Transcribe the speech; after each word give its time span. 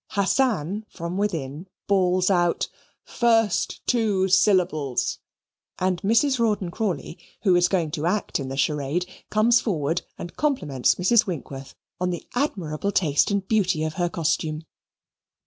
Hassan 0.13 0.83
from 0.89 1.15
within 1.15 1.67
bawls 1.85 2.31
out, 2.31 2.67
"First 3.03 3.85
two 3.85 4.27
syllables" 4.29 5.19
and 5.77 6.01
Mrs. 6.01 6.39
Rawdon 6.39 6.71
Crawley, 6.71 7.19
who 7.43 7.55
is 7.55 7.67
going 7.67 7.91
to 7.91 8.07
act 8.07 8.39
in 8.39 8.49
the 8.49 8.57
charade, 8.57 9.05
comes 9.29 9.61
forward 9.61 10.01
and 10.17 10.35
compliments 10.35 10.95
Mrs. 10.95 11.27
Winkworth 11.27 11.75
on 11.99 12.09
the 12.09 12.25
admirable 12.33 12.91
taste 12.91 13.29
and 13.29 13.47
beauty 13.47 13.83
of 13.83 13.93
her 13.93 14.09
costume. 14.09 14.65